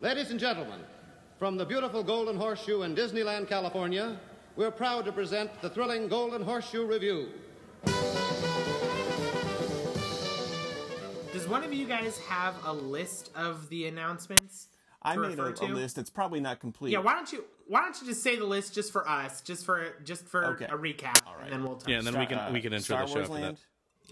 [0.00, 0.80] Ladies and gentlemen,
[1.38, 4.18] from the beautiful Golden Horseshoe in Disneyland, California,
[4.56, 7.28] we're proud to present the thrilling Golden Horseshoe Review.
[11.32, 14.68] Does one of you guys have a list of the announcements?
[15.02, 15.98] I made a, a list.
[15.98, 16.92] It's probably not complete.
[16.92, 19.64] Yeah, why don't you why don't you just say the list just for us, just
[19.64, 20.64] for just for Okay.
[20.66, 21.88] a recap, and then we'll talk.
[21.88, 23.56] Yeah, and then we can Uh, we can intro Star the show Wars after Land,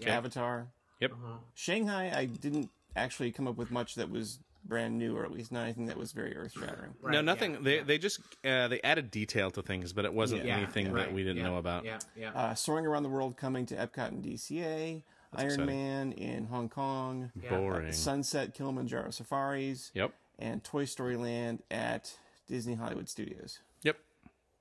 [0.00, 0.08] that.
[0.08, 0.68] Avatar,
[1.00, 1.12] Yep.
[1.54, 2.12] Shanghai.
[2.14, 4.38] I didn't actually come up with much that was
[4.68, 6.94] brand new, or at least not anything that was very earth shattering.
[7.00, 7.62] Right, no, yeah, nothing.
[7.62, 10.92] they they just uh, they added detail to things, but it wasn't yeah, anything yeah,
[10.92, 11.84] that right, we didn't yeah, know about.
[11.84, 12.30] Yeah, yeah.
[12.34, 15.02] Uh, Soaring around the world coming to Epcot and DCA.
[15.34, 15.66] Iron exciting.
[15.66, 17.32] Man in Hong Kong.
[17.50, 17.92] Boring.
[17.92, 19.90] Sunset Kilimanjaro Safaris.
[19.94, 20.12] Yep.
[20.38, 22.16] And Toy Story Land at
[22.48, 23.58] Disney Hollywood Studios.
[23.82, 23.96] Yep.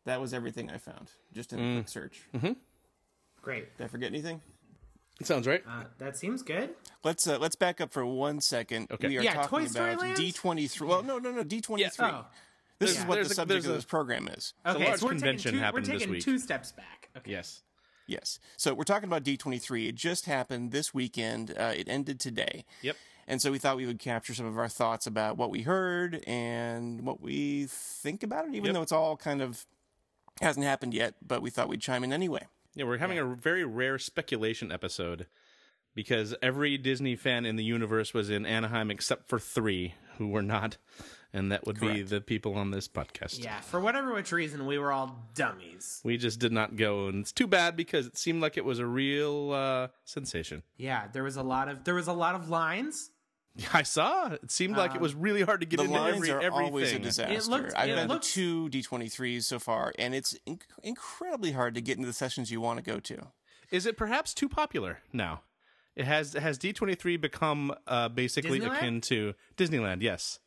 [0.05, 1.75] That was everything I found, just in a Mm.
[1.77, 2.21] quick search.
[2.35, 2.53] Mm-hmm.
[3.41, 3.77] Great.
[3.77, 4.41] Did I forget anything?
[5.23, 5.63] Sounds right.
[5.67, 6.71] Uh, that seems good.
[7.03, 8.91] Let's uh, let's back up for one second.
[8.91, 9.07] Okay.
[9.07, 10.87] We are Yeah, talking Toy Story about D twenty three.
[10.87, 12.05] Well, no, no, no, D twenty three.
[12.05, 12.25] Oh,
[12.79, 13.01] This Yeah.
[13.01, 14.53] is what There's the a- subject there's of a- this program is.
[14.65, 14.85] okay.
[14.85, 16.23] large so we're convention taking two, happened we're this taking week.
[16.23, 17.09] two steps back.
[17.17, 17.31] Okay.
[17.31, 17.63] Yes.
[18.05, 18.39] Yes.
[18.57, 19.87] So we're talking about D23.
[19.89, 21.51] It just happened this weekend.
[21.57, 22.63] Uh, it ended today.
[22.83, 22.95] Yep.
[23.27, 26.23] And so we thought we would capture some of our thoughts about what we heard
[26.25, 28.73] and what we think about it, even Yep.
[28.75, 29.65] though it's all kind of
[30.39, 32.47] hasn't happened yet, but we thought we'd chime in anyway.
[32.77, 35.25] Yeah, we're having a very rare speculation episode
[35.95, 40.43] because every Disney fan in the universe was in Anaheim except for three who were
[40.43, 40.77] not,
[41.33, 43.43] and that would be the people on this podcast.
[43.43, 46.01] Yeah, for whatever which reason, we were all dummies.
[46.03, 48.77] We just did not go, and it's too bad because it seemed like it was
[48.77, 50.61] a real uh, sensation.
[50.77, 53.09] Yeah, there was a lot of there was a lot of lines.
[53.73, 54.27] I saw.
[54.33, 56.65] It seemed like it was really hard to get The into lines every are everything.
[56.67, 57.49] always a disaster.
[57.51, 61.75] looked- I've it been looked- to two D23s so far, and it's inc- incredibly hard
[61.75, 63.27] to get into the sessions you want to go to.
[63.71, 65.41] Is it perhaps too popular now?
[65.95, 68.77] It has has D twenty three become uh, basically Disneyland?
[68.77, 70.01] akin to Disneyland?
[70.01, 70.39] Yes.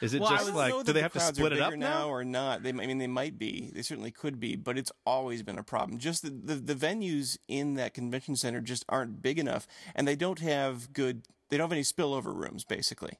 [0.00, 2.08] Is it Well, just like do they the have to split it up now?
[2.08, 2.64] or not?
[2.64, 3.70] They, I mean, they might be.
[3.72, 5.98] They certainly could be, but it's always been a problem.
[6.00, 10.16] Just the, the, the venues in that convention center just aren't big enough, and they
[10.16, 11.22] don't have good.
[11.52, 13.18] They don't have any spillover rooms, basically.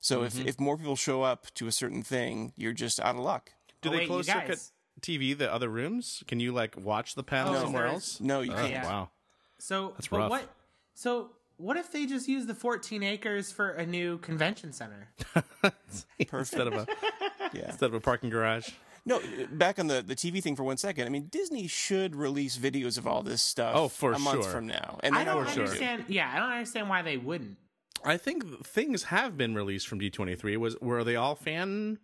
[0.00, 0.40] So Mm-hmm.
[0.40, 3.52] if if more people show up to a certain thing, you're just out of luck.
[3.82, 4.58] Do Oh, they wait, close circuit.
[5.00, 6.24] TV the other rooms?
[6.26, 7.60] Can you like watch the panel No.
[7.60, 8.20] somewhere else?
[8.20, 8.70] No, you Oh, can't.
[8.72, 8.84] Yeah.
[8.84, 9.10] Wow.
[9.58, 10.28] So That's rough.
[10.30, 10.48] What?
[10.94, 15.08] So what if they just use the 14 acres for a new convention center?
[16.18, 16.86] instead of a
[17.52, 17.66] Yeah.
[17.68, 18.70] instead of a parking garage.
[19.08, 19.20] No,
[19.52, 21.06] back on the, the TV thing for one second.
[21.06, 23.72] I mean, Disney should release videos of all this stuff.
[23.76, 24.52] Oh, for a month sure.
[24.52, 25.62] from now, and I don't never sure.
[25.64, 26.04] understand.
[26.08, 27.56] Yeah, I don't understand why they wouldn't.
[28.04, 30.56] I think things have been released from D twenty three.
[30.56, 31.98] Was were they all fan?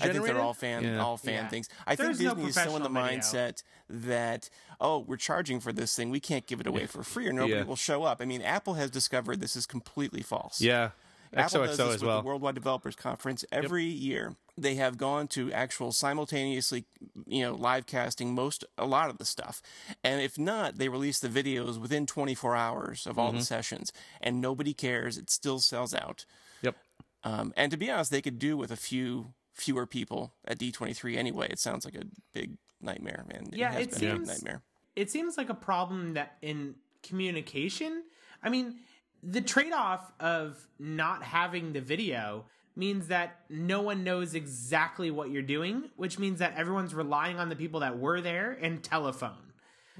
[0.00, 1.02] I think they're all fan, Yeah.
[1.02, 1.48] all fan Yeah.
[1.48, 1.68] things.
[1.86, 3.20] I There's think no Disney is still in the professional video.
[3.48, 4.50] mindset that
[4.80, 7.54] oh, we're charging for this thing, we can't give it away for free, or nobody
[7.54, 7.64] Yeah.
[7.64, 8.20] will show up.
[8.20, 10.60] I mean, Apple has discovered this is completely false.
[10.60, 10.90] Yeah,
[11.34, 12.20] Apple does XOXO this as with well.
[12.22, 14.34] the Worldwide Developers Conference every year.
[14.58, 16.84] They have gone to actual simultaneously,
[17.26, 19.62] you know, live casting most a lot of the stuff,
[20.04, 23.20] and if not, they release the videos within 24 hours of Mm-hmm.
[23.20, 25.16] all the sessions, and nobody cares.
[25.18, 26.26] It still sells out.
[26.62, 26.76] Yep.
[27.24, 31.16] Um, and to be honest, they could do with a few fewer people at D23
[31.16, 31.48] anyway.
[31.50, 33.48] It sounds like a big nightmare, man.
[33.52, 34.62] Yeah, has it been a seems- nightmare.
[34.96, 38.02] It seems like a problem that in communication.
[38.42, 38.76] I mean,
[39.22, 45.42] the trade-off of not having the video means that no one knows exactly what you're
[45.42, 49.52] doing, which means that everyone's relying on the people that were there and telephone.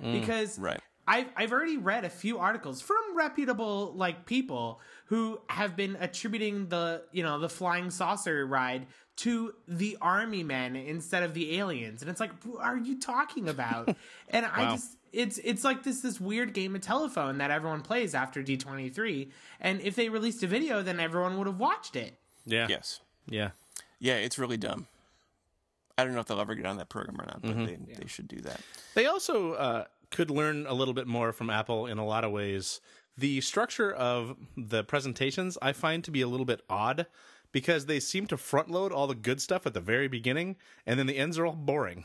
[0.03, 0.81] Mm, because right.
[1.07, 6.69] I've I've already read a few articles from reputable like people who have been attributing
[6.69, 12.01] the you know the flying saucer ride to the army men instead of the aliens,
[12.01, 13.95] and it's like, what are you talking about?
[14.31, 18.15] and I just it's it's like this this weird game of telephone that everyone plays
[18.15, 21.97] after D twenty three, and if they released a video, then everyone would have watched
[21.97, 22.15] it.
[22.47, 22.67] Yeah.
[22.71, 23.01] Yes.
[23.29, 23.51] Yeah.
[23.99, 24.87] Yeah, it's really dumb.
[25.99, 27.65] I don't know if they'll ever get on that program or not, Mm-hmm.
[27.65, 28.61] but they, they should do that.
[28.95, 32.33] They also uh, could learn a little bit more from Apple in a lot of
[32.33, 32.81] ways.
[33.17, 37.07] The structure of the presentations I find to be a little bit odd
[37.53, 40.99] because they seem to front load all the good stuff at the very beginning, and
[40.99, 42.05] then the ends are all boring.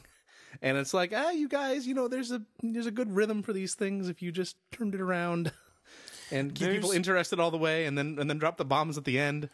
[0.62, 3.54] And it's like, ah, you guys, you know, there's a there's a good rhythm for
[3.54, 5.52] these things if you just turned it around
[6.32, 9.06] and keep people interested all the way, and then and then drop the bombs at
[9.06, 9.50] the end.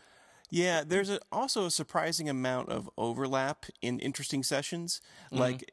[0.49, 4.99] Yeah, there's a, also a surprising amount of overlap in interesting sessions.
[5.27, 5.37] Mm-hmm.
[5.37, 5.71] Like,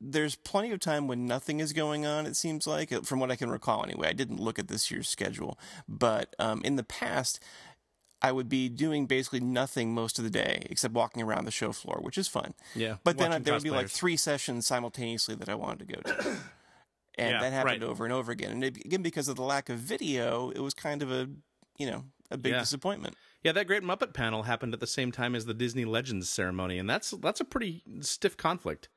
[0.00, 2.26] there's plenty of time when nothing is going on.
[2.26, 4.08] It seems like, from what I can recall, anyway.
[4.08, 5.58] I didn't look at this year's schedule,
[5.88, 7.40] but um, in the past,
[8.22, 11.72] I would be doing basically nothing most of the day except walking around the show
[11.72, 12.54] floor, which is fun.
[12.74, 15.94] Yeah, But then watching there would be like three sessions simultaneously that I wanted to
[15.96, 16.36] go to.
[17.18, 17.90] And Yeah, that happened right.
[17.90, 18.52] over and over again.
[18.52, 21.28] And it, again, because of the lack of video, it was kind of a,
[21.76, 22.60] you know, a big Yeah.
[22.60, 23.16] disappointment.
[23.42, 26.78] Yeah, that great Muppet panel happened at the same time as the Disney Legends ceremony,
[26.78, 28.88] and that's that's a pretty stiff conflict.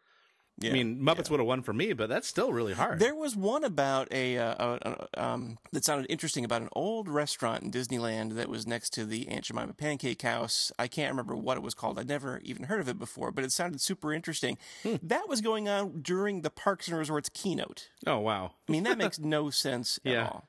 [0.59, 0.69] Yeah.
[0.69, 2.99] I mean, Muppets would have won for me, but that's still really hard.
[2.99, 7.09] There was one about a, uh, a, a um, that sounded interesting about an old
[7.09, 10.71] restaurant in Disneyland that was next to the Aunt Jemima Pancake House.
[10.77, 11.97] I can't remember what it was called.
[11.97, 14.57] I'd never even heard of it before, but it sounded super interesting.
[15.01, 17.89] That was going on during the Parks and Resorts keynote.
[18.05, 20.25] oh wow, I mean, that makes no sense at Yeah.
[20.27, 20.47] all.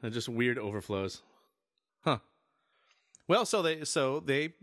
[0.00, 1.22] They're just weird overflows,
[2.04, 2.18] huh?
[3.26, 4.54] Well, so they so they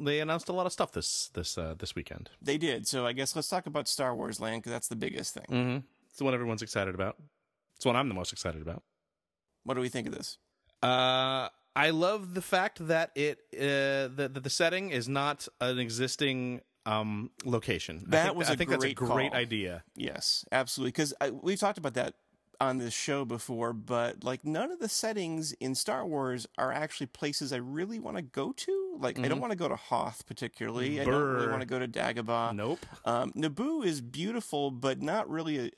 [0.00, 2.30] they announced a lot of stuff this this uh, this weekend.
[2.42, 2.86] They did.
[2.86, 5.46] So I guess let's talk about Star Wars Land because that's the biggest thing.
[5.50, 5.78] Mm-hmm.
[6.08, 7.16] It's the one everyone's excited about.
[7.76, 8.82] It's the one I'm the most excited about.
[9.64, 10.38] What do we think of this?
[10.82, 15.78] Uh, I love the fact that it uh, that, that the setting is not an
[15.78, 18.02] existing um location.
[18.06, 19.40] I That think, was I think that's a great great call.
[19.40, 19.84] idea.
[19.96, 20.90] Yes, absolutely.
[20.90, 22.14] Because we've talked about that
[22.60, 27.06] on this show before, but like none of the settings in Star Wars are actually
[27.06, 28.96] places I really want to go to.
[28.98, 31.00] Like I don't want to go to Hoth particularly.
[31.00, 31.50] I don't really Mm-hmm.
[31.50, 32.54] Want to go to Dagobah.
[32.54, 32.84] Nope.
[33.04, 35.70] Um, Naboo is beautiful, but not really a,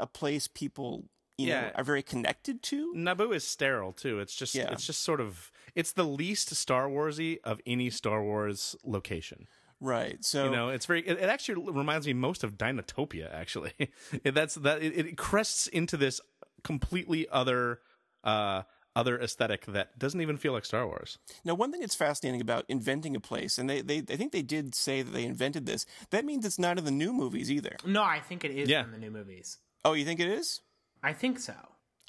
[0.00, 1.04] a place people
[1.38, 2.92] you know are very connected to.
[2.94, 4.20] Naboo is sterile too.
[4.20, 4.70] It's just Yeah.
[4.70, 9.46] it's just sort of it's the least Star Warsy of any Star Wars location.
[9.82, 10.24] Right.
[10.24, 11.00] So You know, it's very.
[11.06, 13.34] It, it actually reminds me most of Dinotopia.
[13.34, 13.72] Actually,
[14.24, 14.80] It- that's that.
[14.82, 16.20] It, it crests into this
[16.62, 17.80] completely other,
[18.22, 18.62] uh,
[18.94, 21.18] other aesthetic that doesn't even feel like Star Wars.
[21.44, 24.42] Now, one thing that's fascinating about inventing a place, and they, they I think they
[24.42, 25.84] did say that they invented this.
[26.10, 27.76] That means it's not in the new movies either.
[27.84, 28.84] No, I think it is Yeah.
[28.84, 29.58] from the new movies.
[29.84, 30.60] Oh, you think it is?
[31.02, 31.54] I think so.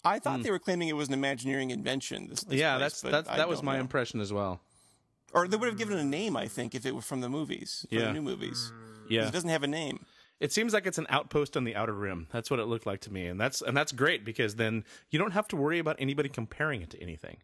[0.06, 2.28] I thought they were claiming it was an Imagineering invention.
[2.28, 3.80] This, this yeah, place, that's but that's that was my know.
[3.82, 4.62] impression as well.
[5.34, 7.30] Or they would have given it a name, I think, if it were from the
[7.30, 8.06] movies, from Yeah.
[8.06, 8.72] the new movies.
[8.72, 8.80] Mm.
[9.04, 10.06] 'Cause Yeah, It doesn't have a name.
[10.40, 12.28] It seems like it's an outpost on the outer rim.
[12.32, 15.18] That's what it looked like to me, and that's and that's great because then you
[15.20, 17.38] don't have to worry about anybody comparing it to anything.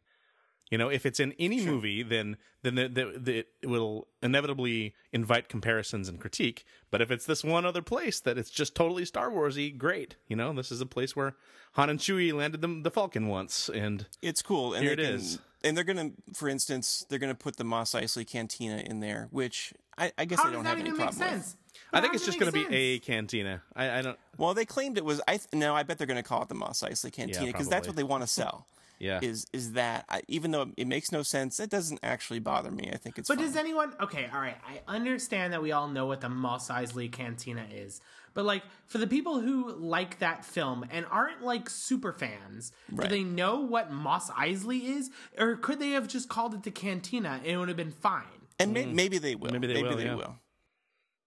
[0.69, 4.93] You know, if it's in any movie, then then the, the, the, it will inevitably
[5.11, 6.65] invite comparisons and critique.
[6.91, 10.15] But if it's this one other place that it's just totally Star Warsy, great.
[10.27, 11.35] You know, this is a place where
[11.73, 14.73] Han and Chewie landed the, the Falcon once, and It's cool.
[14.73, 15.39] And Here they it can, is.
[15.63, 18.99] And they're going to, for instance, they're going to put the Mos Eisley Cantina in
[19.01, 21.43] there, which I, I guess How I don't have any even make problem with.
[21.43, 21.57] sense?
[21.91, 23.61] I think it's just going to make be a cantina.
[23.75, 24.17] I, I don't.
[24.37, 25.21] Well, they claimed it was.
[25.27, 27.67] I th- no, I bet they're going to call it the Mos Eisley Cantina because
[27.67, 28.65] that's what they want to sell.
[29.01, 29.19] Yeah.
[29.21, 32.89] Is is that I, even though it makes no sense, it doesn't actually bother me.
[32.91, 33.29] I think it's.
[33.29, 33.45] But fine.
[33.45, 33.93] does anyone?
[34.01, 34.57] Okay, all right.
[34.89, 38.01] I understand that we all know what the Moss Eisley Cantina is,
[38.33, 43.09] but like for the people who like that film and aren't like super fans, Right.
[43.09, 46.71] do they know what Mos Eisley is, or could they have just called it the
[46.71, 48.25] Cantina and it would have been fine?
[48.61, 49.51] and may, maybe they will.
[49.51, 50.27] Maybe they will, yeah.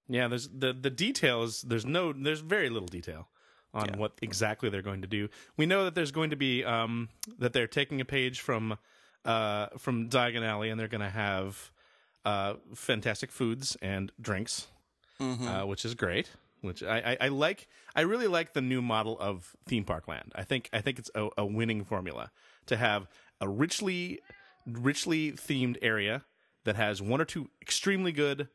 [0.09, 1.63] Yeah, there's the the details.
[1.63, 3.29] There's no, there's very little detail
[3.73, 5.29] on what exactly they're going to do.
[5.57, 7.09] We know that there's going to be um
[7.39, 8.77] that they're taking a page from
[9.25, 11.71] uh from Diagon Alley and they're going to have
[12.27, 14.67] uh fantastic foods and drinks,
[15.21, 16.31] uh, which is great.
[16.63, 17.69] Which I, I I like.
[17.95, 20.33] I really like the new model of theme park land.
[20.35, 22.31] I think I think it's a, a winning formula
[22.67, 23.09] to have
[23.41, 24.21] a richly
[24.67, 26.25] richly themed area
[26.65, 28.49] that has one or two extremely good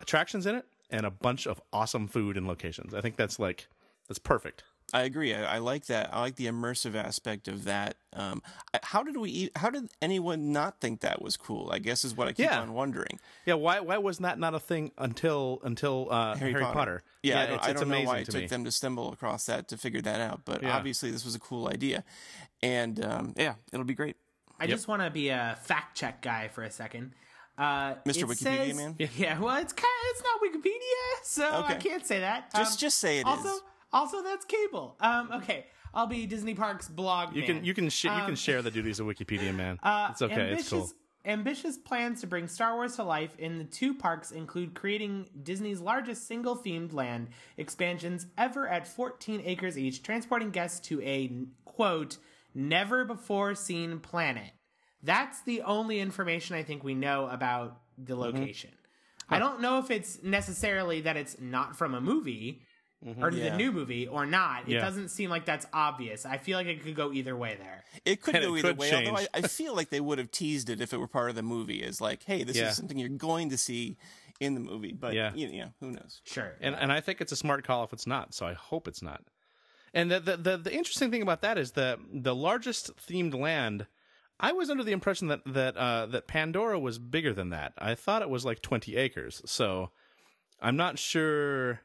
[0.00, 2.94] attractions in it and a bunch of awesome food and locations.
[2.94, 3.68] I think that's like
[4.08, 4.64] that's perfect.
[4.94, 5.34] I agree.
[5.34, 6.08] I, I like that.
[6.14, 7.96] I like the immersive aspect of that.
[8.12, 8.40] Um,
[8.82, 9.28] how did we?
[9.30, 11.70] e- How did anyone not think that was cool?
[11.72, 12.60] I guess is what I keep Yeah.
[12.60, 13.18] on wondering.
[13.44, 17.02] Yeah, why why was that not a thing until until uh, Harry, Potter?
[17.24, 18.46] Yeah, I don't, it's, I it's don't know why it to took me.
[18.46, 20.42] them to stumble across that to figure that out.
[20.44, 20.76] But Yeah.
[20.76, 22.04] obviously, this was a cool idea,
[22.62, 24.16] and um, yeah, it'll be great.
[24.60, 27.12] I just want to be a fact check guy for a second.
[27.58, 28.24] Uh, Mr.
[28.24, 28.36] Wikipedia
[28.68, 28.96] says- man?
[29.16, 32.52] Yeah, well, it's kind of, it's not Wikipedia, so I can't say that.
[32.54, 33.60] Just Um, just say it is.
[33.94, 34.96] Also, that's cable.
[35.00, 37.34] Um, okay, I'll be Disney Parks blog.
[37.34, 37.46] You man.
[37.46, 39.78] can you can sh- you Um, can share the duties of Wikipedia man.
[39.82, 40.34] Uh, it's okay.
[40.34, 40.90] Ambitious, It's cool.
[41.26, 45.80] Ambitious plans to bring Star Wars to life in the two parks include creating Disney's
[45.80, 51.32] largest single themed land expansions ever at 14 acres each, transporting guests to a
[51.64, 52.18] quote
[52.54, 54.50] never before seen planet.
[55.02, 58.04] That's the only information I think we know about Mm-hmm.
[58.06, 58.70] the location.
[59.30, 62.62] I don't know if it's necessarily that it's not from a movie
[63.20, 63.50] or Yeah.
[63.50, 64.60] the new movie or not.
[64.60, 64.70] It Mm-hmm.
[64.72, 64.80] Yeah.
[64.80, 66.24] doesn't seem like that's obvious.
[66.24, 67.84] I feel like it could go either way there.
[68.04, 68.94] It could And go it either could way.
[69.06, 69.26] Although I.
[69.34, 71.82] I feel like they would have teased it if it were part of the movie.
[71.82, 72.70] As like, hey, this Yeah.
[72.70, 73.96] is something you're going to see
[74.40, 74.92] in the movie.
[74.92, 75.32] But Yeah.
[75.34, 76.20] you know, who knows?
[76.24, 76.54] Sure.
[76.60, 78.34] and and I think it's a smart call if it's not.
[78.34, 79.22] So I hope it's not.
[79.92, 83.86] And the the the, the interesting thing about that is that the largest themed land.
[84.40, 87.72] I was under the impression that that uh, that Pandora was bigger than that.
[87.78, 89.40] I thought it was like twenty acres.
[89.46, 89.90] So
[90.60, 91.80] I'm not sure,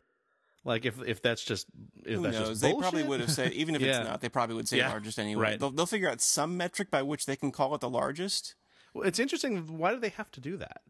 [0.66, 1.68] like if if that's just
[2.06, 2.50] if Who that's knows?
[2.50, 4.00] just They probably would have said, even if Yeah.
[4.00, 4.89] it's not, they probably would say Yeah.
[4.89, 5.42] largest anyway.
[5.44, 5.60] Right.
[5.60, 8.56] They'll, they'll figure out some metric by which they can call it the largest.
[8.94, 9.78] Well, it's interesting.
[9.78, 10.82] Why do they have to do that?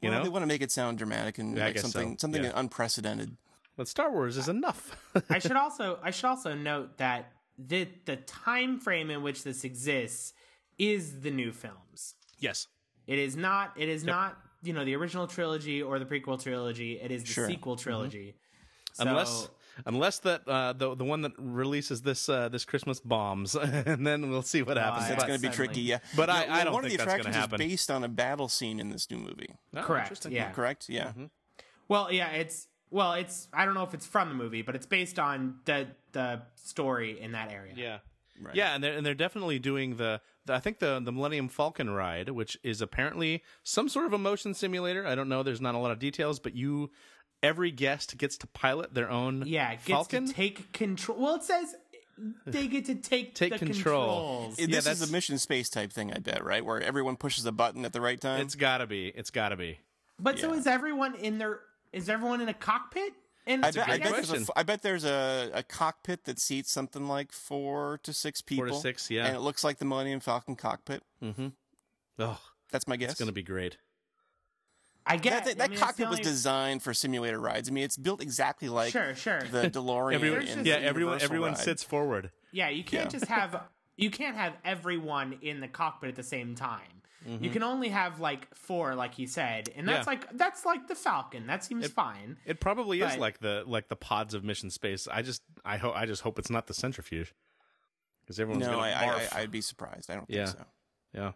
[0.00, 2.16] You well, know, they want to make it sound dramatic and Yeah, like something so.
[2.22, 2.52] something Yeah.
[2.54, 3.36] unprecedented.
[3.76, 4.96] but Star Wars is enough.
[5.28, 9.64] I should also I should also note that the the time frame in which this
[9.64, 10.32] exists
[10.78, 12.14] is the new films.
[12.38, 12.68] yes.
[13.06, 17.00] It is not it is not, you know, the original trilogy or the prequel trilogy.
[17.00, 17.46] It is the Sure.
[17.48, 17.82] sequel mm-hmm.
[17.82, 18.36] trilogy.
[18.92, 19.48] So, unless
[19.86, 24.30] unless that uh, the the one that releases this uh, this Christmas bombs, and then
[24.30, 25.04] we'll see what happens.
[25.08, 25.14] yeah.
[25.14, 25.98] That's going to be tricky, yeah.
[26.16, 27.60] But Yeah, I- I don't one think of the that's gonna attractions happen.
[27.60, 29.54] is based on a battle scene in this new movie.
[29.76, 30.26] Oh, correct.
[30.30, 30.50] Yeah.
[30.50, 30.88] Correct?
[30.88, 31.08] Yeah.
[31.08, 31.24] Mm-hmm.
[31.88, 34.86] Well, yeah, it's well, it's I don't know if it's from the movie, but it's
[34.86, 37.72] based on the the story in that area.
[37.76, 37.98] Yeah.
[38.42, 38.54] Right.
[38.54, 41.90] Yeah, and they're and they're definitely doing the, the I think the the Millennium Falcon
[41.90, 45.06] ride, which is apparently some sort of a motion simulator.
[45.06, 45.42] I don't know.
[45.42, 46.90] There's not a lot of details, but you
[47.42, 50.26] every guest gets to pilot their own Yeah, gets Falcon.
[50.26, 51.18] to take control.
[51.18, 51.74] Well, it says
[52.46, 54.06] they get to take Take the control.
[54.06, 54.58] controls.
[54.58, 56.64] It- Yeah, this is that's- a mission space type thing, I bet, right?
[56.64, 58.40] Where everyone pushes a button at the right time.
[58.42, 59.08] it's gotta be.
[59.08, 59.78] It's gotta be.
[60.18, 61.60] But so is everyone in their
[61.92, 63.14] is everyone in a cockpit?
[63.46, 64.42] And I bet, I, bet there's a, question.
[64.42, 68.66] f- I bet there's a, a cockpit that seats something like four to six people.
[68.66, 69.26] Four to six, yeah.
[69.26, 71.02] And it looks like the Millennium Falcon cockpit.
[71.24, 71.48] Mm-hmm.
[72.18, 72.38] Oh,
[72.70, 73.12] That's my guess.
[73.12, 73.78] it's gonna be great.
[75.10, 77.68] I get that, that, I mean, cockpit the was only- designed for simulator rides.
[77.68, 79.42] I mean, it's built exactly like Sure, sure.
[79.42, 80.14] the DeLorean.
[80.14, 81.58] Everyone, There's yeah, the everyone everyone ride.
[81.58, 82.30] sits forward.
[82.52, 83.18] Yeah, you can't Yeah.
[83.18, 83.62] just have
[83.96, 86.80] you can't have everyone in the cockpit at the same time.
[87.38, 90.10] You can only have like four, like he said, and that's Mm-hmm.
[90.12, 90.20] Yeah.
[90.28, 91.46] like that's like the Falcon.
[91.48, 92.38] That seems fine.
[92.46, 95.06] It probably is like the like the pods of mission space.
[95.06, 97.34] I just I hope I just hope it's not the centrifuge
[98.22, 100.10] because everyone's No, gonna I, I, I I'd be surprised.
[100.10, 100.46] I don't Yeah.
[100.46, 100.64] think so.
[101.12, 101.32] Yeah.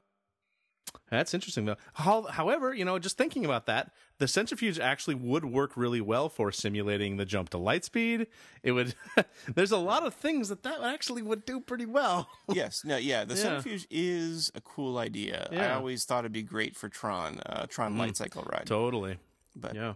[1.10, 1.76] That's interesting though.
[1.94, 6.28] How, however, you know, just thinking about that, the centrifuge actually would work really well
[6.28, 8.26] for simulating the jump to light speed.
[8.62, 8.94] It would.
[9.54, 12.28] there's a lot of things that that actually would do pretty well.
[12.52, 13.24] yes, no, yeah.
[13.24, 13.40] The Yeah.
[13.42, 15.48] centrifuge is a cool idea.
[15.50, 15.70] I Yeah.
[15.72, 15.76] Mm.
[15.76, 18.66] always thought it'd be great for Tron, uh, Tron light cycle ride.
[18.66, 19.18] totally.
[19.54, 19.94] but Yeah.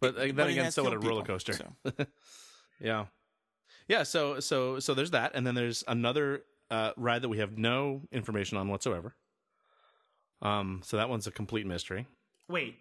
[0.00, 1.54] But uh, then but again, so would a roller coaster.
[1.54, 1.74] so.
[2.80, 3.06] Yeah.
[3.88, 4.04] Yeah.
[4.04, 8.02] So so so there's that, and then there's another uh, ride that we have no
[8.12, 9.14] information on whatsoever.
[10.42, 10.80] Um.
[10.84, 12.06] So that one's a complete mystery.
[12.48, 12.78] Wait.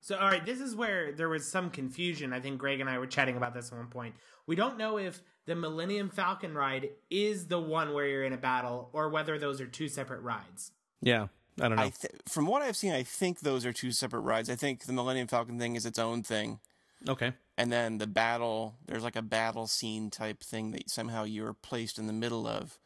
[0.00, 2.32] So all right, this is where there was some confusion.
[2.32, 4.14] I think Greg and I were chatting about this at one point.
[4.46, 8.38] We don't know if the Millennium Falcon ride is the one where you're in a
[8.38, 10.72] battle or whether those are two separate rides.
[11.02, 11.28] Yeah.
[11.60, 11.82] I don't know.
[11.82, 14.48] I th- from what I've seen, I think those are two separate rides.
[14.48, 16.60] I think the Millennium Falcon thing is its own thing,
[17.08, 17.32] okay.
[17.56, 21.98] and then the battle there's like a battle scene type thing that somehow you're placed
[21.98, 22.78] in the middle of.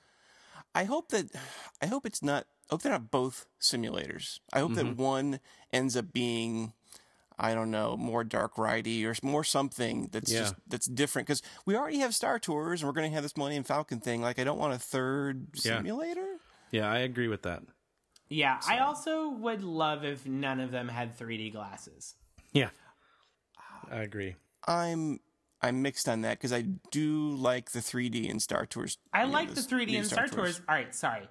[0.75, 1.27] I hope that
[1.83, 2.47] I hope it's not.
[2.73, 4.41] I hope they're not both simulators.
[4.51, 5.03] I hope that mm-hmm.
[5.03, 5.41] one
[5.75, 6.73] ends up being.
[7.39, 10.41] I don't know, more dark ridey or more something that's Yeah.
[10.41, 13.37] just that's different because we already have Star Tours and we're going to have this
[13.37, 14.23] Millennium Falcon thing.
[14.23, 16.37] Like, I don't want a third simulator.
[16.71, 17.63] Yeah, I agree with that.
[18.29, 22.15] Yeah, I also would love if none of them had 3D glasses.
[22.53, 22.71] Yeah.
[23.91, 24.37] I agree.
[24.67, 25.21] I'm
[25.61, 28.99] I'm mixed on that because I do like the 3D in Star Tours.
[29.13, 30.61] I you know, like the 3D new in Star Tours.
[30.69, 31.29] All right, sorry.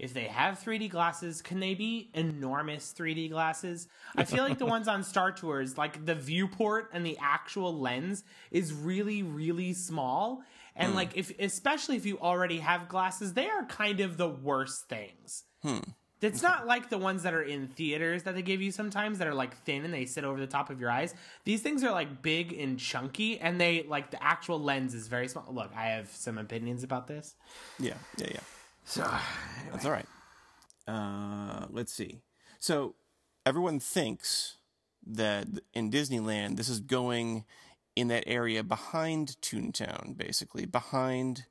[0.00, 3.86] If they have 3D glasses, can they be enormous 3D glasses?
[4.16, 8.24] I feel like the ones on Star Tours, like the viewport and the actual lens,
[8.50, 10.36] is really, really small.
[10.74, 10.82] Hmm.
[10.82, 14.88] And like, if especially if you already have glasses, they are kind of the worst
[14.88, 15.44] things.
[15.62, 15.80] Hmm.
[16.22, 19.28] It's not like the ones that are in theaters that they give you sometimes that
[19.28, 21.14] are like thin and they sit over the top of your eyes.
[21.44, 25.28] These things are like big and chunky, and they like the actual lens is very
[25.28, 25.46] small.
[25.50, 27.34] Look, I have some opinions about this.
[27.78, 28.40] Yeah, yeah, yeah.
[28.84, 29.02] So
[29.72, 30.06] That's all right.
[30.86, 32.20] Uh, let's see.
[32.58, 32.94] So
[33.46, 34.56] everyone thinks
[35.06, 37.44] that in Disneyland, this is going
[37.96, 41.46] in that area behind Toontown, basically behind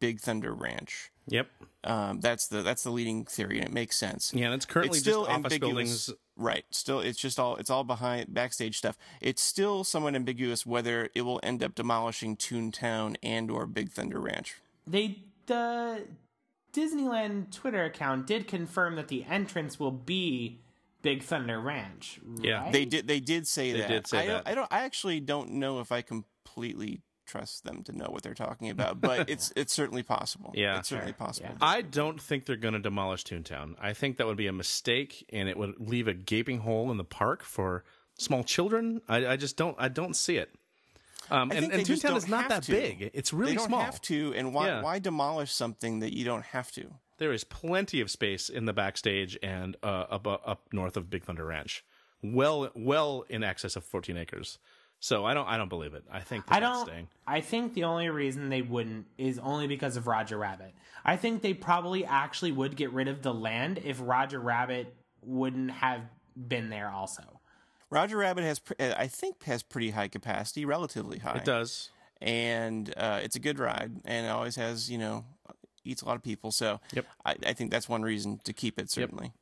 [0.00, 1.10] Big Thunder Ranch.
[1.28, 1.48] Yep.
[1.84, 4.32] Um, that's the that's the leading theory, and it makes sense.
[4.34, 6.06] Yeah, and it's currently it's still just office ambiguous.
[6.06, 6.10] buildings.
[6.36, 6.64] Right.
[6.70, 8.96] Still, it's just all it's all behind backstage stuff.
[9.20, 14.18] It's still somewhat ambiguous whether it will end up demolishing Toontown and or Big Thunder
[14.20, 14.56] Ranch.
[14.86, 16.02] they the
[16.72, 20.60] Disneyland Twitter account did confirm that the entrance will be
[21.02, 22.20] Big Thunder Ranch.
[22.40, 22.70] Yeah.
[22.70, 23.06] They did.
[23.06, 23.88] They did say They that.
[23.88, 24.42] did say I, that.
[24.46, 24.68] I don't.
[24.70, 29.00] I actually don't know if I completely trust them to know what they're talking about,
[29.00, 30.52] but it's it's certainly possible.
[30.54, 30.78] Yeah.
[30.78, 31.48] it's certainly Sure, possible.
[31.50, 31.56] yeah.
[31.60, 33.76] I don't think they're going to demolish Toontown.
[33.80, 36.96] I think that would be a mistake, and it would leave a gaping hole in
[36.98, 37.84] the park for
[38.18, 39.00] small children.
[39.08, 39.76] I, I just don't.
[39.78, 40.50] I don't see it.
[41.30, 42.72] Um, and think and they just Toontown don't is not that to.
[42.72, 43.10] big.
[43.14, 43.80] It's really they don't small.
[43.82, 44.82] have to, and why Yeah.
[44.82, 46.86] why demolish something that you don't have to?
[47.18, 51.24] There is plenty of space in the backstage and uh, up up north of Big
[51.24, 51.84] Thunder Ranch.
[52.22, 54.58] Well, well in excess of 14 acres.
[55.02, 56.04] So I don't I don't believe it.
[56.12, 56.86] I think that I that's don't.
[56.86, 57.08] staying.
[57.26, 60.74] I think the only reason they wouldn't is only because of Roger Rabbit.
[61.04, 65.70] I think they probably actually would get rid of the land if Roger Rabbit wouldn't
[65.70, 66.02] have
[66.36, 66.90] been there.
[66.90, 67.39] Also,
[67.90, 71.36] Roger Rabbit has, uh, I think, has pretty high capacity, relatively high.
[71.38, 71.90] It does.
[72.20, 75.24] and uh, it's a good ride, and it always has, you know,
[75.84, 76.52] eats a lot of people.
[76.52, 77.06] So Yep.
[77.24, 78.90] I, I think that's one reason to keep it.
[78.90, 79.32] Certainly.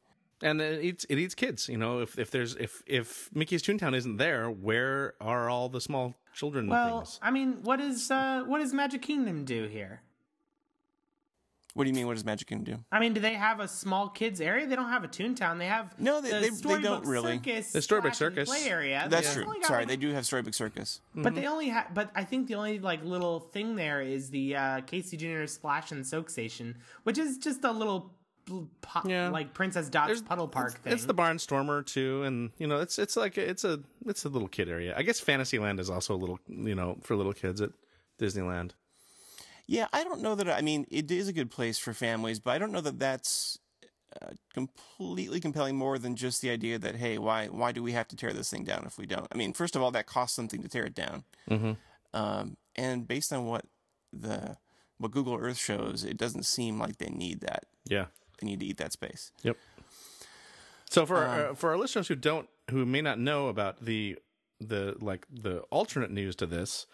[0.43, 1.69] and it eats it eats kids.
[1.69, 5.81] You know, if if there's if if Mickey's Toontown isn't there, where are all the
[5.81, 7.19] small children well, things?
[7.21, 10.03] I mean, what is uh, what does Magic Kingdom do here?
[11.79, 12.09] What do you mean?
[12.09, 12.85] What does Magic Kingdom do?
[12.91, 14.67] I mean, do they have a small kids area?
[14.67, 15.59] They don't have a Toontown.
[15.59, 17.37] They have No, they- the they- they don't really.
[17.37, 18.49] Circus The Storybook Circus.
[18.49, 19.07] play area.
[19.09, 19.55] That's They've true.
[19.63, 21.01] Sorry, like, they do have Storybook Circus.
[21.15, 21.95] But they only have.
[21.95, 25.47] But I think the only like little thing there is the uh, Casey Jr.
[25.47, 28.13] Splash and Soak Station, which is just a little
[28.47, 29.29] bl- po- Yeah.
[29.29, 30.93] like Princess Dot's There's- Puddle Park it's, thing.
[30.95, 34.49] It's the Barnstormer too, and you know, it's it's like it's a it's a little
[34.49, 34.95] kid area.
[34.97, 37.71] I guess Fantasyland is also a little you know for little kids at
[38.19, 38.73] Disneyland.
[39.71, 40.49] Yeah, I don't know that.
[40.49, 43.59] I mean, it is a good place for families, but I don't know that that's
[44.23, 48.09] uh, completely compelling more than just the idea that hey, why why do we have
[48.09, 49.27] to tear this thing down if we don't?
[49.31, 51.73] I mean, first of all, that costs something to tear it down, Mm-hmm.
[52.15, 53.67] um, and based on what
[54.13, 54.57] the
[54.97, 57.67] what Google Earth shows, it doesn't seem like they need that.
[57.85, 58.07] Yeah.
[58.41, 59.33] They need to eat that space.
[59.43, 59.57] Yep.
[60.91, 64.19] So for our, uh, for our listeners who don't who may not know about the
[64.61, 66.87] the like the alternate news to this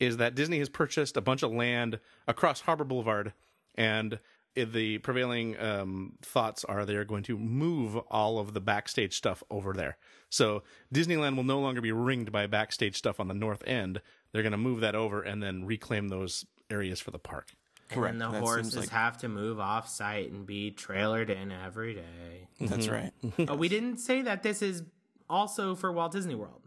[0.00, 3.32] is that Disney has purchased a bunch of land across Harbor Boulevard
[3.76, 4.18] and
[4.54, 9.42] the prevailing um, thoughts are they are going to move all of the backstage stuff
[9.50, 9.98] over there.
[10.30, 10.62] So
[10.94, 14.00] Disneyland will no longer be ringed by backstage stuff on the north end.
[14.32, 17.52] They're going to move that over and then reclaim those areas for the park.
[17.90, 18.12] Correct.
[18.14, 21.52] And then the That horses like- have to move off site and be trailered in
[21.52, 22.48] every day.
[22.60, 23.12] That's right.
[23.36, 24.82] but we didn't say that this is
[25.28, 26.62] also for Walt Disney World.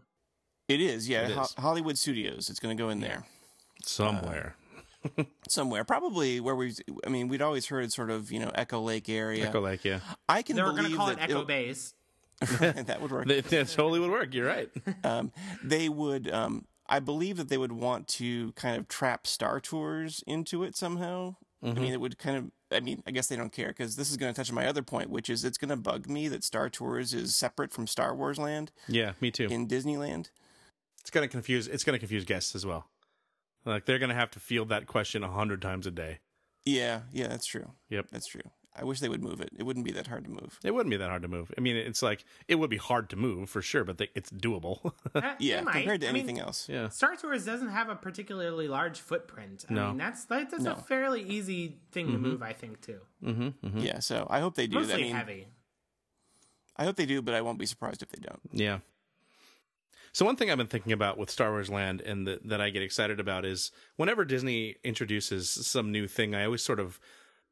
[0.70, 1.10] It is.
[1.10, 1.54] Yeah, It Ho- is.
[1.58, 2.50] Hollywood Studios.
[2.50, 3.26] It's going to go in there.
[3.84, 4.56] Somewhere.
[5.48, 6.74] somewhere, probably where we.
[7.06, 9.48] I mean, we'd always heard sort of you know Echo Lake area.
[9.48, 10.00] Echo Lake, yeah.
[10.28, 11.94] I can They were going to call it Echo it'll- Base.
[12.42, 13.28] that would work.
[13.28, 14.34] That, that totally would work.
[14.34, 14.70] You're right.
[15.04, 15.32] um,
[15.64, 16.30] they would.
[16.32, 20.76] Um, I believe that they would want to kind of trap Star Tours into it
[20.76, 21.36] somehow.
[21.62, 22.52] I mean, it would kind of.
[22.72, 24.68] I mean, I guess they don't care because this is going to touch on my
[24.68, 27.88] other point, which is it's going to bug me that Star Tours is separate from
[27.88, 29.48] Star Wars Land Yeah, me too.
[29.48, 30.30] in Disneyland.
[31.02, 32.88] It's gonna confuse it's gonna confuse guests as well.
[33.66, 36.20] Like they're gonna have to field that question a hundred times a day.
[36.66, 37.72] Yeah, yeah, that's true.
[37.90, 38.08] Yep.
[38.12, 38.42] That's true.
[38.76, 39.50] I wish they would move it.
[39.58, 40.60] It wouldn't be that hard to move.
[40.64, 41.52] It wouldn't be that hard to move.
[41.58, 44.30] I mean, it's like it would be hard to move for sure, but they, it's
[44.30, 44.94] doable.
[45.14, 45.74] Uh, Yeah, might.
[45.74, 46.70] compared to I mean, anything else.
[46.70, 46.88] yeah.
[46.90, 49.66] Star Tours doesn't have a particularly large footprint.
[49.70, 49.88] I No.
[49.90, 50.74] mean, that's that, that's No.
[50.74, 53.00] a fairly easy thing to move, I think, too.
[53.26, 54.76] Mm-hmm, Yeah, so I hope they do.
[54.80, 55.48] Mostly I mean, heavy.
[56.78, 58.40] I hope they do, but I won't be surprised if they don't.
[58.54, 58.80] Yeah.
[60.12, 62.70] So one thing I've been thinking about with Star Wars Land and that that I
[62.70, 67.00] get excited about is whenever Disney introduces some new thing, I always sort of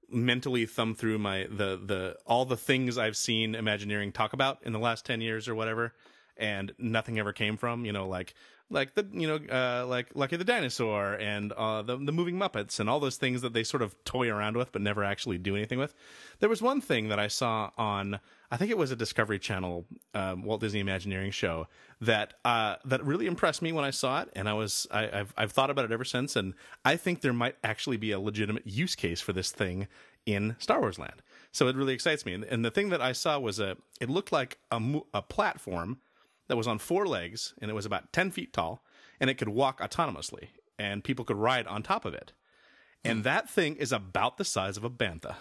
[0.09, 4.73] mentally thumb through my the the all the things I've seen Imagineering talk about in
[4.73, 5.93] the last 10 years or whatever
[6.37, 8.33] and nothing ever came from, you know, like
[8.69, 12.79] like the you know uh like Lucky the Dinosaur and uh the the moving Muppets
[12.79, 15.55] and all those things that they sort of toy around with but never actually do
[15.55, 15.93] anything with.
[16.39, 19.85] There was one thing that I saw on I think it was a Discovery Channel
[20.13, 21.67] um, Walt Disney Imagineering show
[21.99, 25.33] that uh, that really impressed me when I saw it, and I was I, I've
[25.37, 26.53] I've thought about it ever since, and
[26.85, 29.87] I think there might actually be a legitimate use case for this thing
[30.25, 31.21] in Star Wars Land.
[31.51, 34.09] So it really excites me, and, and the thing that I saw was a it
[34.09, 34.81] looked like a
[35.13, 35.99] a platform
[36.47, 38.83] that was on four legs, and it was about ten feet tall,
[39.19, 42.33] and it could walk autonomously, and people could ride on top of it
[43.03, 45.35] and that thing is about the size of a bantha.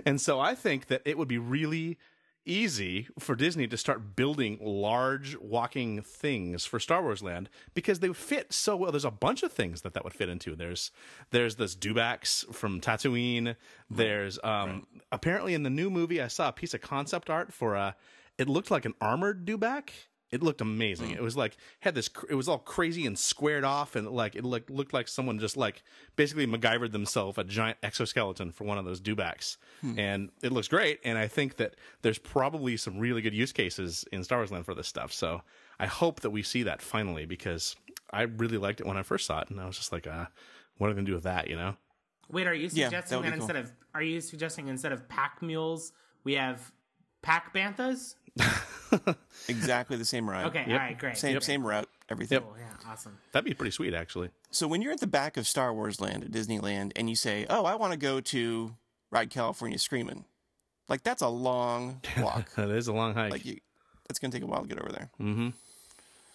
[0.06, 1.98] and so I think that it would be really
[2.44, 8.08] easy for Disney to start building large walking things for Star Wars Land because they
[8.08, 8.92] would fit so well.
[8.92, 10.54] There's a bunch of things that that would fit into.
[10.54, 10.92] There's
[11.30, 13.56] there's this dewbacks from Tatooine.
[13.90, 17.74] There's um apparently in the new movie I saw a piece of concept art for
[17.74, 17.96] a
[18.38, 19.90] it looked like an armored dewback.
[20.32, 21.10] It looked amazing.
[21.12, 22.10] It was like had this.
[22.28, 25.56] It was all crazy and squared off, and like it looked looked like someone just
[25.56, 25.84] like
[26.16, 29.56] basically MacGyvered themselves a giant exoskeleton for one of those dewbacks,
[29.96, 30.98] and it looks great.
[31.04, 34.64] And I think that there's probably some really good use cases in Star Wars Land
[34.64, 35.12] for this stuff.
[35.12, 35.42] So
[35.78, 37.76] I hope that we see that finally because
[38.12, 40.26] I really liked it when I first saw it, and I was just like, uh,
[40.78, 41.48] what are they gonna do with that?
[41.48, 41.76] You know?
[42.28, 44.90] Wait, are you Yeah, suggesting that that, would be instead of are you suggesting instead
[44.90, 45.92] of pack mules
[46.24, 46.72] we have
[47.22, 48.16] pack banthas?
[49.48, 50.46] Exactly the same ride.
[50.46, 51.16] Okay, all right, great.
[51.16, 51.44] Same great.
[51.44, 52.40] same route, everything.
[52.40, 53.16] Cool, yeah, awesome.
[53.32, 54.30] That'd be pretty sweet, actually.
[54.50, 57.46] So when you're at the back of Star Wars Land at Disneyland and you say,
[57.48, 58.74] "Oh, I want to go to
[59.10, 60.24] Ride California Screaming,"
[60.88, 62.52] like that's a long walk.
[62.56, 63.30] That is a long hike.
[63.30, 63.58] like you,
[64.10, 65.10] it's gonna take a while to get over there.
[65.20, 65.50] mm-hmm.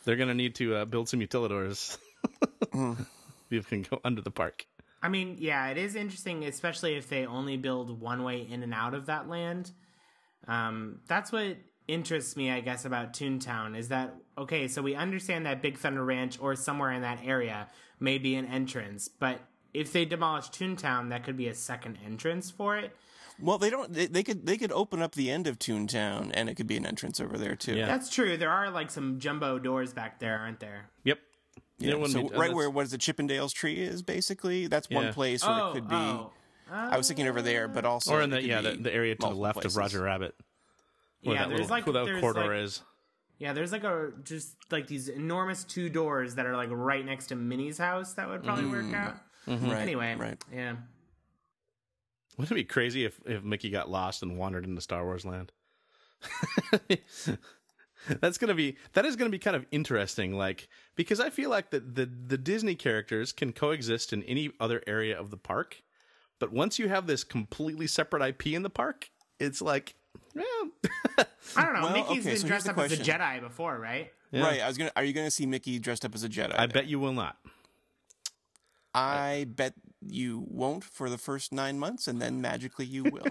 [0.06, 1.98] They're gonna need to uh, build some utilidors.
[2.72, 2.96] People
[3.70, 4.66] can go under the park.
[5.04, 8.74] I mean, yeah, it is interesting, especially if they only build one way in and
[8.74, 9.72] out of that land.
[10.48, 11.58] Um, that's what
[11.91, 14.67] interests me, I guess, about Toontown is that okay?
[14.67, 17.67] So we understand that Big Thunder Ranch or somewhere in that area
[17.99, 19.41] may be an entrance, but
[19.73, 22.95] if they demolish Toontown, that could be a second entrance for it.
[23.39, 23.91] Well, they don't.
[23.91, 26.77] They, they could they could open up the end of Toontown, and it could be
[26.77, 27.75] an entrance over there too.
[27.75, 27.88] Yeah.
[27.88, 28.38] That's true.
[28.38, 30.89] There are like some jumbo doors back there, aren't there?
[31.04, 31.19] Yep.
[31.80, 33.80] Yeah, It so be- uh, right that's- where what is the Chip 'n Dale's tree
[33.80, 35.95] is basically that's one place where it oh, could be.
[35.95, 36.32] oh.
[36.69, 37.91] I was thinking over there, but uh.
[37.91, 39.75] also or in the yeah the, the area to the left places.
[39.75, 40.36] of Roger Rabbit.
[41.24, 42.82] Where Yeah, that there's little, like- where that there's corridor like- is.
[43.38, 47.28] Yeah, there's like a just like these enormous two doors that are like right next
[47.28, 48.94] to Minnie's house that would probably work mm.
[48.94, 49.16] out.
[49.48, 49.68] Mm-hmm.
[49.68, 50.44] Right, Anyway, right.
[50.54, 50.76] yeah.
[52.38, 55.52] Wouldn't it be crazy if, if Mickey got lost and wandered into Star Wars land?
[58.20, 61.70] That's gonna be that is gonna be kind of interesting, like because I feel like
[61.70, 65.84] the, the the Disney characters can coexist in any other area of the park,
[66.40, 69.96] but once you have this completely separate IP in the park, it's like,
[70.36, 71.24] yeah,
[71.58, 71.82] I don't know.
[71.84, 72.98] Well, Mickey's okay, been so dressed the up as a.
[72.98, 74.12] Jedi before, right?
[74.32, 74.44] Yeah.
[74.44, 74.62] Right.
[74.62, 74.91] I was gonna.
[74.96, 76.58] Are you gonna see Mickey dressed up as a Jedi?
[76.58, 77.38] I bet you will not.
[78.94, 79.74] I bet
[80.06, 83.26] you won't for the first nine months, and then magically you will.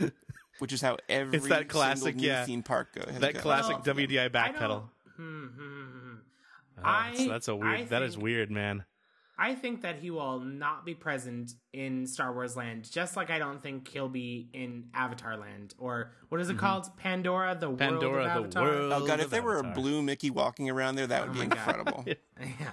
[0.58, 2.44] Which is how every It's that classic, new yeah.
[2.44, 4.68] theme park go, has That classic Well, WDI I backpedal.
[4.68, 4.84] don't-
[5.16, 6.14] Hmm, hmm, hmm.
[6.78, 7.88] Oh, I- that's, that's a I weird.
[7.88, 8.84] That is think- weird, man.
[9.44, 13.38] I think that he will not be present in Star Wars Land, just like I
[13.40, 16.86] don't think he'll be in Avatar Land or what is it called?
[16.96, 17.90] Pandora, the world Mm-hmm.
[17.94, 18.62] Pandora, of the Avatar.
[18.64, 18.92] world.
[18.92, 21.44] Oh god, if of there were a blue Mickey walking around there, that would be
[21.46, 21.58] God.
[21.58, 22.04] incredible.
[22.40, 22.70] yeah,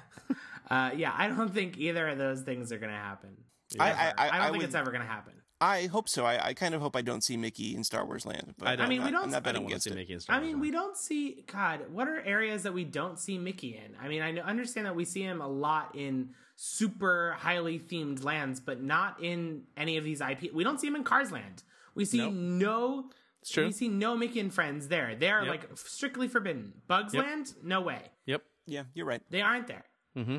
[0.69, 1.13] uh, yeah.
[1.17, 3.32] I don't think either of those things are going to happen.
[3.79, 5.34] I, I, I, I don't I think would- it's ever going to happen.
[5.62, 6.23] I hope so.
[6.25, 8.53] I, I kind of hope I don't see Mickey in Star Wars Land.
[8.58, 9.84] But I, don't, I mean, we I'm don't- not I betting don't want to against
[9.84, 9.95] see it.
[9.95, 10.62] Mickey in Star I mean, land.
[10.62, 11.82] we don't see God.
[11.91, 13.93] What are areas that we don't see Mickey in?
[14.01, 16.29] I mean, I understand that we see him a lot in
[16.61, 20.53] super highly themed lands, but not in any of these IP.
[20.53, 21.63] We don't see them in Cars Land.
[21.95, 22.33] We see Nope.
[22.33, 23.09] no.
[23.41, 23.67] It's true.
[23.67, 25.15] We see no Mickey and friends there.
[25.15, 25.49] They are Yep.
[25.49, 26.73] like strictly forbidden.
[26.87, 27.23] Bugs Yep.
[27.25, 28.01] Land, no way.
[28.25, 28.43] Yep.
[28.65, 29.21] Yeah, you're right.
[29.29, 29.85] They aren't there.
[30.17, 30.37] Mm-hmm.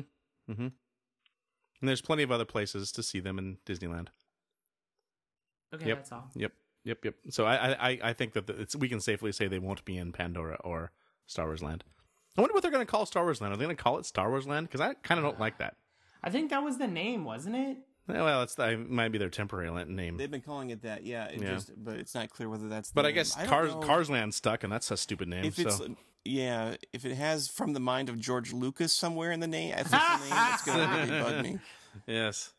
[0.51, 0.61] Mm-hmm.
[0.61, 4.09] And there's plenty of other places to see them in Disneyland.
[5.73, 5.97] Okay, Yep.
[5.97, 6.29] that's all.
[6.35, 6.53] Yep.
[6.83, 7.05] Yep.
[7.05, 7.15] Yep.
[7.31, 9.97] So I I, I- I think that it's we can safely say they won't be
[9.97, 10.91] in Pandora or
[11.25, 11.83] Star Wars Land.
[12.37, 13.53] I wonder what they're going to call Star Wars Land.
[13.53, 14.67] Are they going to call it Star Wars Land?
[14.67, 15.75] Because I kind of don't like that.
[16.23, 17.77] I think that was the name, wasn't it?
[18.07, 20.17] Well, it's it might be their temporary name.
[20.17, 21.25] They've been calling it that, yeah.
[21.25, 21.53] It Yeah.
[21.53, 22.89] Just, but it's not clear whether that's.
[22.89, 23.15] the But I name.
[23.15, 25.45] guess don't Cars know Cars Land stuck, and that's a stupid name.
[25.45, 25.81] If so it's
[26.25, 29.97] yeah, if it has from the mind of George Lucas somewhere in the name, official
[29.99, 31.59] name, it's gonna really bug me.
[32.05, 32.53] yes,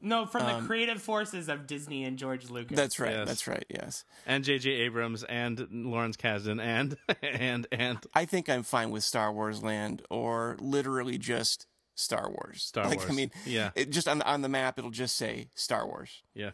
[0.00, 2.72] No, from the creative forces of Disney and George Lucas.
[2.72, 3.12] Um, That's right.
[3.14, 3.28] Yes.
[3.28, 3.64] That's right.
[3.68, 4.04] Yes.
[4.26, 4.70] and J.J.
[4.70, 10.02] Abrams and Lawrence Kasdan and and and I think I'm fine with Star Wars Land
[10.10, 12.62] or literally just Star Wars.
[12.62, 13.70] Star like, I mean, Yeah.
[13.74, 16.22] it just on the, on the map it'll just say Star Wars.
[16.34, 16.50] yeah.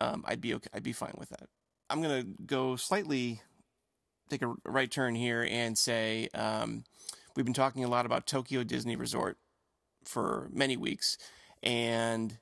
[0.00, 0.68] Um, I'd be okay.
[0.74, 1.48] I'd be fine with that.
[1.88, 3.40] I'm gonna go slightly
[4.28, 6.82] take a right turn here and say um,
[7.36, 9.38] we've been talking a lot about Tokyo Disney Resort
[10.04, 11.16] for many weeks,
[11.62, 12.38] and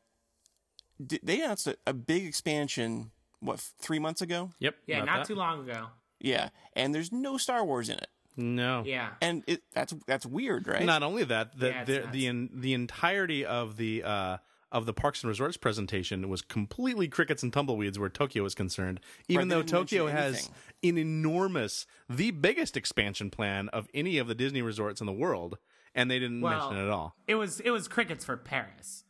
[1.04, 3.10] d- they announced a, a big expansion.
[3.40, 4.50] What three months ago?
[4.60, 4.76] Yep.
[4.86, 5.88] yeah, about not too long ago.
[6.20, 8.82] Yeah, and there's no Star Wars in it, No.
[8.86, 9.10] Yeah.
[9.20, 10.84] and it that's that's weird, right?
[10.84, 12.12] Not only that, the Yeah, the nuts.
[12.12, 14.36] the, en- the entirety of the uh,
[14.70, 19.00] of the Parks and Resorts presentation was completely crickets and tumbleweeds where Tokyo is concerned.
[19.28, 20.48] Even they though Tokyo has
[20.82, 25.58] an enormous, the biggest expansion plan of any of the Disney resorts in the world,
[25.94, 27.14] and they didn't Well- mention it at all.
[27.26, 29.04] It was it was crickets for Paris.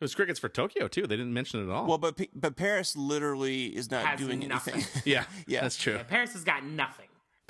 [0.00, 1.02] It was crickets for Tokyo too.
[1.06, 1.86] They didn't mention it at all.
[1.86, 4.74] well, but but Paris literally is not Has doing nothing.
[4.74, 5.02] anything.
[5.12, 5.60] yeah, yeah.
[5.60, 5.94] that's true.
[5.94, 7.06] Yeah, Paris has got nothing.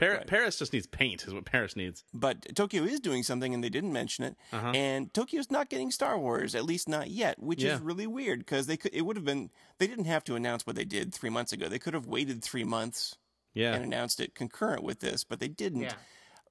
[0.08, 0.26] Par- Right.
[0.26, 2.04] Paris just needs paint, is what Paris needs.
[2.12, 4.36] but Tokyo is doing something, and they didn't mention it.
[4.52, 4.68] Uh-huh.
[4.74, 7.74] And Tokyo's not getting Star Wars, at least not yet, which Yeah.
[7.76, 8.94] is really weird because they could.
[8.94, 9.50] It would have been.
[9.78, 11.68] They didn't have to announce what they did three months ago.
[11.68, 13.16] They could have waited three months
[13.54, 15.82] Yeah, and announced it concurrent with this, but they didn't.
[15.82, 15.94] Yeah.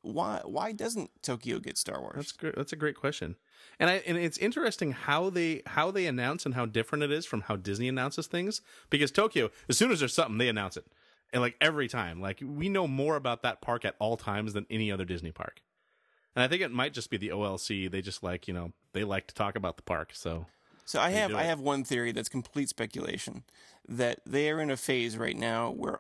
[0.04, 0.42] Why?
[0.46, 2.16] Why doesn't Tokyo get Star Wars?
[2.16, 2.56] That's great.
[2.56, 3.36] That's a great question,
[3.80, 7.26] and I and it's interesting how they how they announce and how different it is
[7.28, 8.62] from how Disney announces things.
[8.90, 10.86] Because Tokyo, as soon as there's something, they announce it,
[11.34, 14.65] and like every time, like we know more about that park at all times than
[14.70, 15.62] any other Disney park.
[16.36, 17.89] And I think it might just be the OLC.
[17.89, 20.12] They just like you know they like to talk about the park.
[20.13, 20.46] So
[20.86, 23.44] So I have I have one theory that's complete speculation
[23.88, 26.00] that they are in a phase right now where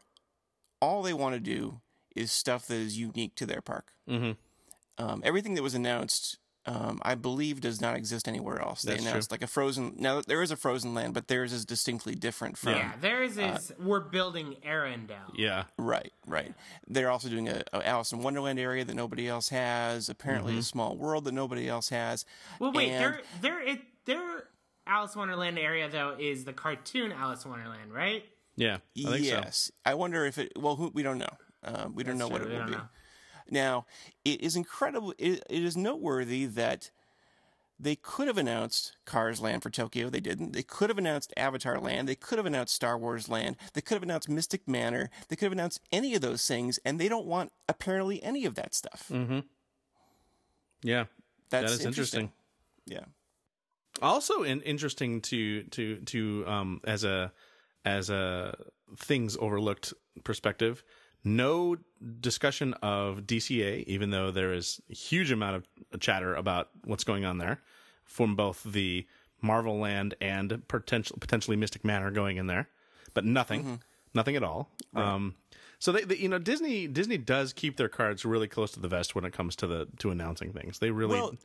[0.81, 1.81] all they want to do
[2.15, 3.93] is stuff that is unique to their park.
[4.07, 4.35] Mhm.
[4.97, 8.83] Um, everything that was announced um, I believe does not exist anywhere else.
[8.83, 9.33] They That's announced true.
[9.35, 9.95] like a frozen.
[9.97, 12.73] Now there is a frozen land, but theirs is distinctly different from.
[12.73, 15.31] Yeah, theirs is we're building Arendelle.
[15.35, 15.63] Yeah.
[15.77, 16.53] Right, right.
[16.87, 20.07] They're also doing a, a Alice in Wonderland area that nobody else has.
[20.09, 20.59] Apparently, Mm-hmm.
[20.59, 22.25] a small world that nobody else has.
[22.59, 24.43] Well, wait, And- their their it, their
[24.85, 28.23] Alice in Wonderland area though is the cartoon Alice in Wonderland, right?
[28.55, 28.77] Yeah.
[28.97, 29.31] I think so.
[29.31, 30.51] yes, I wonder if it.
[30.57, 31.37] Well, who, we don't know.
[31.63, 32.73] Um, we don't know what it we will don't be.
[32.73, 32.83] know.
[33.51, 33.85] Now,
[34.23, 35.13] it is incredible.
[35.17, 36.89] It, it is noteworthy that
[37.77, 40.09] they could have announced Cars Land for Tokyo.
[40.09, 40.53] They didn't.
[40.53, 42.07] They could have announced Avatar Land.
[42.07, 43.57] They could have announced Star Wars Land.
[43.73, 45.09] They could have announced Mystic Manor.
[45.27, 48.55] They could have announced any of those things, and they don't want apparently any of
[48.55, 49.11] that stuff.
[50.83, 51.05] Yeah.
[51.49, 52.31] That's that is interesting.
[52.85, 53.05] Yeah.
[54.01, 57.31] also in, interesting to to to um as a
[57.85, 58.55] as a
[58.95, 60.83] things overlooked perspective
[61.23, 61.77] no
[62.19, 67.25] discussion of dca even though there is a huge amount of chatter about what's going
[67.25, 67.61] on there
[68.03, 69.05] from both the
[69.41, 72.67] marvel land and potential potentially mystic manor going in there
[73.13, 73.79] but nothing
[74.13, 74.69] nothing at all.
[74.95, 75.35] Um
[75.79, 78.87] so they, they you know disney disney does keep their cards really close to the
[78.87, 80.79] vest when it comes to the to announcing things.
[80.79, 81.35] They really Well,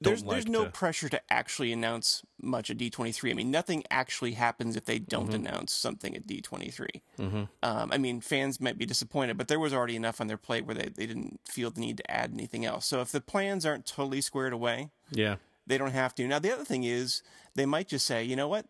[0.00, 3.30] there's like there's no to- pressure to actually announce much at D23.
[3.30, 5.46] I mean, nothing actually happens if they don't Mm-hmm.
[5.46, 7.00] announce something at D23.
[7.18, 10.66] Um, I mean, fans might be disappointed, but there was already enough on their plate
[10.66, 12.86] where they, they didn't feel the need to add anything else.
[12.86, 16.28] So if the plans aren't totally squared away, yeah they don't have to.
[16.28, 17.22] Now the other thing is
[17.54, 18.66] they might just say, you know what?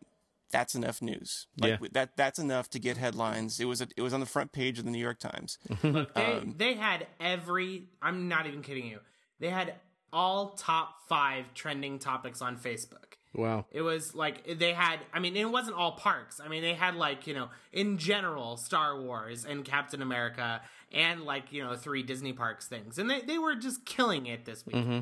[0.53, 1.49] That's enough news.
[1.61, 1.89] Like Yeah.
[1.93, 3.59] that that's enough to get headlines.
[3.61, 5.59] It was a, it was on the front page of the New York Times.
[5.83, 7.89] Look, they Um, they had every.
[8.01, 9.01] I'm not even kidding you.
[9.41, 9.75] They had
[10.13, 13.15] all top five trending topics on Facebook.
[13.35, 15.01] wow It was like they had.
[15.13, 16.41] I mean, it wasn't all parks.
[16.43, 21.23] I mean, they had like you know, in general, Star Wars and Captain America, and
[21.23, 24.65] like you know, three Disney parks things, and they they were just killing it this
[24.65, 24.77] week.
[24.77, 25.01] Mm-hmm.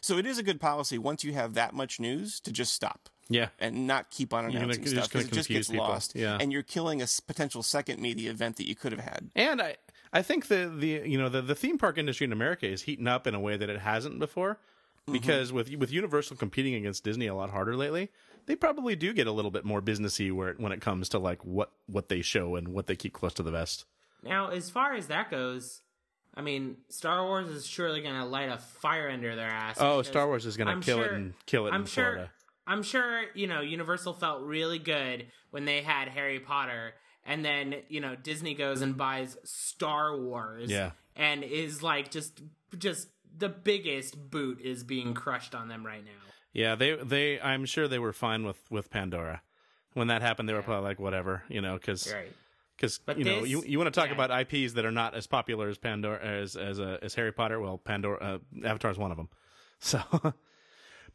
[0.00, 3.08] So it is a good policy once you have that much news to just stop.
[3.28, 5.84] yeah and not keep on gonna- announcing stuff because it just gets people.
[5.86, 6.14] lost.
[6.14, 6.38] Yeah.
[6.40, 9.30] and you're killing a potential second media event that you could have had.
[9.34, 9.76] And I,
[10.16, 13.06] I think the the you know the, the theme park industry in America is heating
[13.06, 15.12] up in a way that it hasn't before, mm-hmm.
[15.12, 18.08] because with with Universal competing against Disney a lot harder lately,
[18.46, 21.44] they probably do get a little bit more businessy where when it comes to like
[21.44, 23.84] what what they show and what they keep close to the vest.
[24.22, 25.82] Now, as far as that goes,
[26.34, 29.76] I mean, Star Wars is surely going to light a fire under their ass.
[29.78, 32.04] Oh, Star Wars is gonna I'm kill it and kill it I'm in sure.
[32.04, 32.30] Florida.
[32.66, 36.94] I'm sure you know Universal felt really good when they had Harry Potter,
[37.26, 40.92] and then you know Disney goes and buys Star Wars, Yeah.
[41.14, 42.40] and is like just
[42.78, 46.10] just the biggest boot is being crushed on them right now.
[46.52, 49.42] Yeah, they they I'm sure they were fine with with Pandora.
[49.94, 52.32] When that happened, they were probably like whatever, you know, because Right.
[52.76, 54.14] because you know you you want to talk yeah.
[54.14, 57.60] about IPs that are not as popular as Pandora as as uh, as Harry Potter.
[57.60, 58.18] Well, Pandora
[58.62, 59.28] uh, Avatar is one of them.
[59.78, 60.00] So,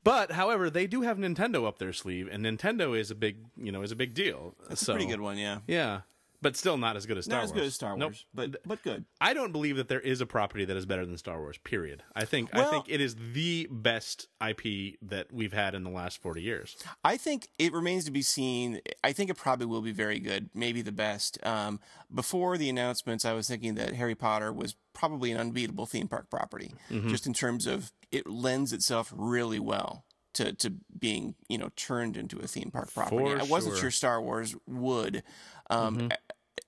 [0.03, 3.71] but however, they do have Nintendo up their sleeve, and Nintendo is a big you
[3.71, 4.55] know is a big deal.
[4.69, 5.59] It's so, a pretty good one, yeah.
[5.67, 6.01] Yeah,
[6.41, 7.51] but still not as good as Star Not Wars.
[7.51, 8.09] as good as Star Nope.
[8.11, 9.05] Wars, but but good.
[9.19, 11.57] I don't believe that there is a property that is better than Star Wars.
[11.59, 12.03] Period.
[12.15, 16.21] I think I think it is the best IP that we've had in the last
[16.21, 16.75] forty years.
[17.03, 18.81] I think it remains to be seen.
[19.03, 21.37] I think it probably will be very good, maybe the best.
[21.45, 21.79] Um,
[22.13, 26.29] before the announcements, I was thinking that Harry Potter was probably an unbeatable theme park
[26.29, 27.09] property, Mm-hmm.
[27.09, 32.17] just in terms of it lends itself really well to, to being you know turned
[32.17, 33.17] into a theme park property.
[33.17, 33.81] For I wasn't sure.
[33.83, 35.23] sure Star Wars would.
[35.69, 36.07] Um, Mm-hmm.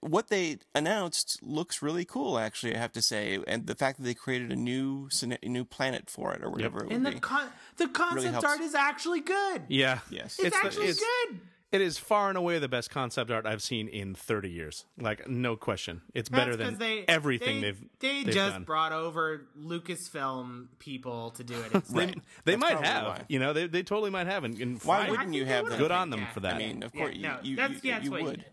[0.04, 2.76] What they announced looks really cool, actually.
[2.76, 5.10] I have to say, and the fact that they created a new
[5.42, 7.20] a new planet for it, or whatever it would And the be.
[7.20, 8.46] con- the concept helps.
[8.48, 9.64] art is actually good.
[9.68, 10.00] Yeah.
[10.10, 10.38] Yes.
[10.40, 11.40] It's, the- actually good.
[11.72, 14.86] It is far and away the best concept art I've seen in 30 years.
[14.96, 16.04] Like, no question.
[16.14, 18.64] It's better That's than 'cause they, everything they, have they they've just done.
[18.64, 21.74] brought over Lucasfilm people to do it.
[21.74, 21.96] instead.
[21.98, 22.16] Right.
[22.46, 23.06] They That's might have.
[23.08, 23.22] why.
[23.28, 24.44] You know, they, they totally might have.
[24.44, 25.12] And, and Why fine.
[25.12, 25.80] wouldn't you have them?
[25.80, 26.32] Good on them Yeah.
[26.32, 26.56] for that.
[26.56, 28.46] I mean, of Yeah, course, no, you, you, you, yeah, you you would.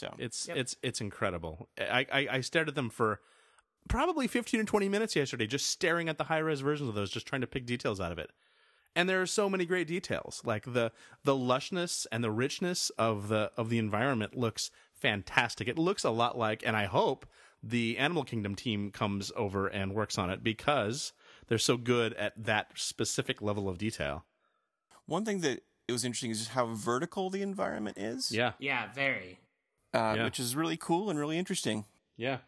[0.00, 0.06] Did.
[0.06, 0.10] Yeah.
[0.10, 1.68] So It's it's it's incredible.
[1.78, 3.20] I, I I stared at them for
[3.88, 7.10] probably 15 or 20 minutes yesterday just staring at the high res versions of those
[7.10, 8.30] just trying to pick details out of it.
[8.96, 10.40] And there are so many great details.
[10.44, 10.90] Like the
[11.22, 15.68] the lushness and the richness of the of the environment looks fantastic.
[15.68, 17.26] It looks a lot like and I hope
[17.62, 21.12] the Animal Kingdom team comes over and works on it because
[21.48, 24.24] they're so good at that specific level of detail.
[25.06, 28.32] one thing that it was interesting is just how vertical the environment is.
[28.32, 28.52] Yeah.
[28.58, 29.38] Yeah, very.
[29.94, 30.24] Uh, Yeah.
[30.24, 31.84] which is really cool and really interesting.
[32.16, 32.38] Yeah.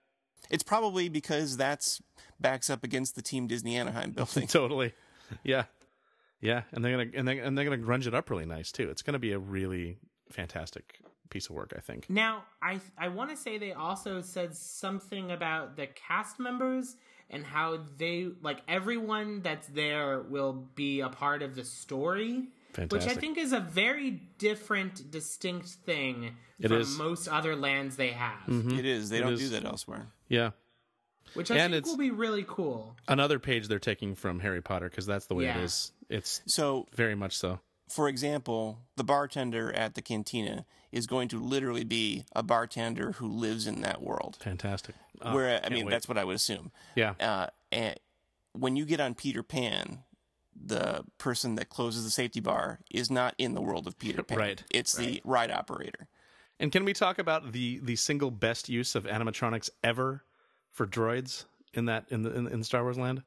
[0.51, 2.01] It's probably because that's
[2.41, 4.47] backs up against the Team Disney Anaheim building.
[4.47, 4.93] totally.
[5.43, 5.65] Yeah.
[6.41, 8.89] Yeah, and they're gonna and they and they're gonna grunge it up really nice too.
[8.91, 9.99] It's gonna be a really
[10.31, 11.73] fantastic piece of work.
[11.77, 12.09] I think.
[12.09, 16.95] Now, I I want to say they also said something about the cast members
[17.29, 22.45] and how they like everyone that's there will be a part of the story.
[22.91, 26.89] Which I think is a very different, distinct thing It from is.
[26.91, 27.03] Mm-hmm.
[27.03, 28.39] most other lands they have.
[28.49, 29.11] It is.
[29.11, 29.41] They It don't is.
[29.41, 30.07] do that elsewhere.
[30.29, 30.51] Yeah.
[31.35, 32.97] Which I And think it's- will be really cool.
[33.09, 35.59] Another page they're taking from Harry Potter because that's the way Yeah.
[35.59, 35.93] it is.
[36.09, 37.61] It's So, very much so.
[37.91, 43.27] for example, the bartender at the cantina is going to literally be a bartender who
[43.29, 44.37] lives in that world.
[44.41, 44.95] Fantastic.
[45.21, 45.91] Oh, Where I mean, wait.
[45.91, 46.71] that's what I would assume.
[46.95, 47.15] yeah.
[47.21, 47.99] Uh, and
[48.53, 50.03] when you get on Peter Pan,
[50.61, 54.39] the person that closes the safety bar is not in the world of Peter Pan.
[54.39, 54.65] Right.
[54.71, 56.09] It's the ride operator.
[56.61, 60.25] And can we talk about the the single best use of animatronics ever
[60.71, 61.45] for droids
[61.75, 63.23] in that in the in, in Star Wars land?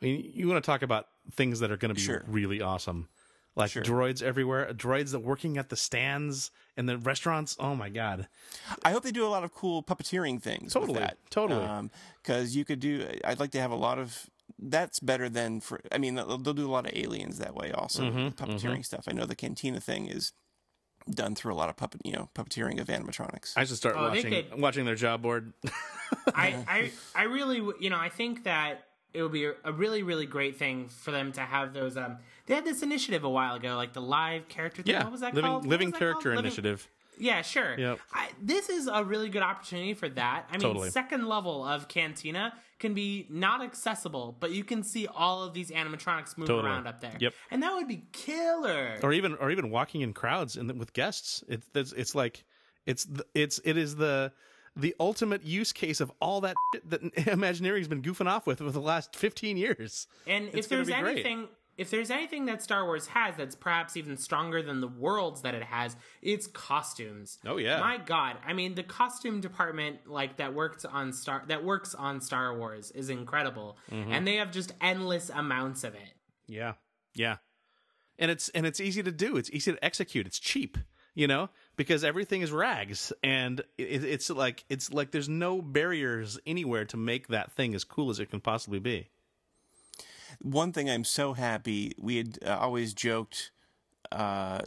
[0.00, 2.24] I mean, you want to talk about things that are going to be Sure.
[2.26, 3.08] really awesome,
[3.54, 3.84] like Sure.
[3.84, 7.56] droids everywhere, droids that working at the stands and the restaurants.
[7.60, 8.26] Oh my god!
[8.84, 10.72] I hope they do a lot of cool puppeteering things.
[10.72, 11.64] Totally, totally.
[11.64, 13.06] Um, because you could do.
[13.24, 14.28] I'd like to have a lot of.
[14.64, 15.80] That's better than for.
[15.90, 17.72] I mean, they'll, they'll do a lot of aliens that way.
[17.72, 19.04] Also, Mm-hmm, with the puppeteering stuff.
[19.08, 20.32] I know the cantina thing is
[21.10, 22.00] done through a lot of puppet.
[22.04, 23.54] You know, puppeteering of animatronics.
[23.56, 25.52] I should start Oh, watching could- watching their job board.
[26.34, 30.02] I, I I really you know I think that it would be a, a really
[30.02, 33.54] really great thing for them to have those um they had this initiative a while
[33.56, 35.98] ago like the live character thing yeah, what was that living called living was that
[35.98, 36.36] character called?
[36.36, 36.88] Living- initiative.
[37.22, 37.98] Yeah sure Yep.
[38.12, 40.90] I, this is a really good opportunity for that I mean Totally.
[40.90, 45.70] second level of Cantina can be not accessible but you can see all of these
[45.70, 46.68] animatronics move Totally.
[46.68, 47.32] around up there Yep.
[47.50, 51.42] and that would be killer or even or even walking in crowds and with guests.
[51.48, 52.44] It's it's, it's like
[52.86, 54.32] it's it's it is the
[54.74, 58.70] the ultimate use case of all that shit that Imagineering's been goofing off with for
[58.70, 60.06] the last fifteen years.
[60.26, 61.22] And It's if there's be great.
[61.78, 65.54] If there's anything that Star Wars has that's perhaps even stronger than the worlds that
[65.54, 67.38] it has, it's costumes.
[67.46, 67.80] Oh, yeah.
[67.80, 68.36] my God!
[68.46, 72.90] I mean, the costume department like that worked on Star that works on Star Wars
[72.90, 74.12] is incredible, Mm-hmm.
[74.12, 76.14] and they have just endless amounts of it.
[76.46, 76.74] Yeah,
[77.14, 77.36] yeah,
[78.18, 79.36] and it's and it's easy to do.
[79.36, 80.26] It's easy to execute.
[80.26, 80.76] It's cheap,
[81.14, 86.38] you know, because everything is rags, and it, it's like it's like there's no barriers
[86.46, 89.08] anywhere to make that thing as cool as it can possibly be.
[90.42, 93.50] One thing I'm so happy we had uh, always joked,
[94.10, 94.60] uh,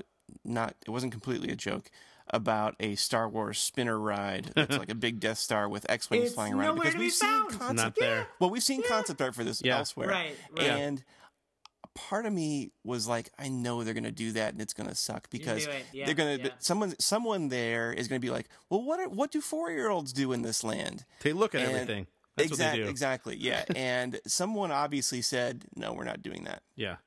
[0.44, 1.92] not it wasn't completely a joke
[2.30, 6.34] about a Star Wars spinner ride that's like a big Death Star with X-wings It's
[6.34, 7.50] flying around because we've seen found.
[7.52, 8.28] concept Not there.
[8.40, 9.78] Well, we've seen concept art for this Yeah.
[9.78, 10.68] elsewhere, Right, right.
[10.68, 11.04] And
[11.84, 14.74] a part of me was like, I know they're going to do that, and it's
[14.74, 15.68] going to suck because.
[15.94, 16.44] Yeah, they're going to.
[16.46, 16.52] yeah.
[16.58, 19.90] Someone, someone there is going to be like, well, what are, what do four year
[19.90, 21.06] olds do in this land?
[21.22, 22.08] They look at And- everything.
[22.36, 22.90] That's exactly, do.
[22.90, 23.64] exactly, yeah.
[23.76, 26.98] and someone obviously said, no, we're not doing that Yeah,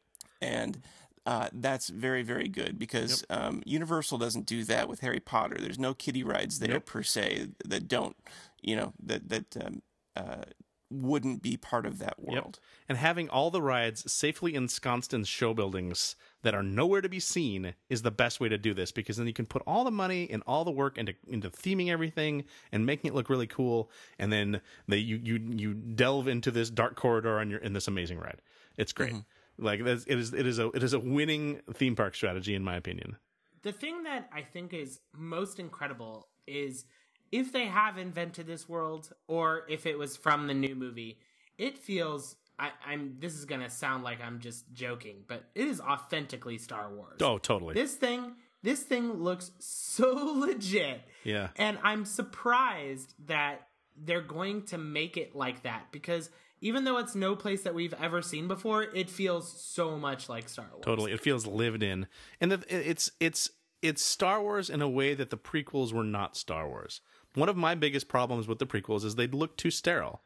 [0.41, 0.81] and
[1.27, 5.57] uh, that's very very good because um, Universal doesn't do that with Harry Potter.
[5.61, 6.87] There's no kiddie rides there Nope.
[6.87, 8.17] per se that don't,
[8.63, 9.83] you know, that that um,
[10.17, 10.45] uh,
[10.91, 12.27] wouldn't be part of that Yep.
[12.35, 12.61] world.
[12.89, 17.21] And having all the rides safely ensconced in show buildings that are nowhere to be
[17.21, 19.91] seen is the best way to do this because then you can put all the
[19.91, 23.91] money and all the work into into theming everything and making it look really cool
[24.19, 27.89] and then they you you you delve into this dark corridor and you're in this
[27.89, 28.41] amazing ride.
[28.77, 29.13] It's great.
[29.13, 29.65] Mm-hmm.
[29.65, 32.77] Like it is it is a it is a winning theme park strategy in my
[32.77, 33.17] opinion.
[33.63, 36.85] The thing that I think is most incredible is
[37.33, 41.19] if they have invented this world or if it was from the new movie,
[41.59, 45.81] it feels I, I'm this is gonna sound like I'm just joking, but it is
[45.81, 47.21] authentically Star Wars.
[47.21, 47.75] Oh, totally.
[47.75, 51.03] This thing this thing looks so legit.
[51.25, 51.49] Yeah.
[51.57, 57.15] And I'm surprised that they're going to make it like that because even though it's
[57.15, 60.85] no place that we've ever seen before, it feels so much like Star Wars.
[60.85, 62.09] Totally, it feels lived in,
[62.41, 66.37] and the, it's it's it's Star Wars in a way that the prequels were not
[66.37, 67.01] Star Wars.
[67.35, 70.23] One of my biggest problems with the prequels is they look too sterile.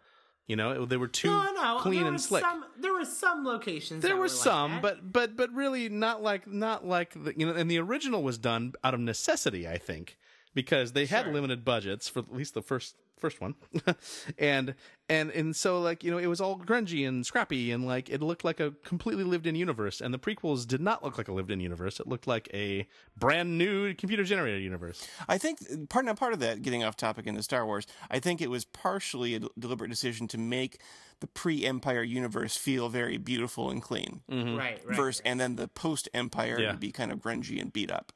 [0.48, 2.42] You know, they were too No, no, clean and were slick.
[2.42, 4.02] Some, there were some locations.
[4.02, 4.82] there were like some, that.
[4.82, 7.54] but but but really not like not like the, you know.
[7.54, 10.18] And the original was done out of necessity, I think,
[10.54, 13.54] because they had limited budgets for at least the first first one,
[14.38, 14.74] and
[15.08, 18.20] and and so like you know it was all grungy and scrappy and like it
[18.20, 20.00] looked like a completely lived in universe.
[20.02, 22.00] And the prequels did not look like a lived in universe.
[22.00, 25.06] It looked like a brand new computer generated universe.
[25.28, 28.40] I think part now part of that, getting off topic into Star Wars, I think
[28.42, 30.80] it was partially a deliberate decision to make
[31.20, 34.56] the pre-Empire universe feel very beautiful and clean, Mm-hmm.
[34.58, 34.96] right, right.
[34.96, 36.70] verse, and then the post-Empire Yeah.
[36.72, 38.12] would be kind of grungy and beat up.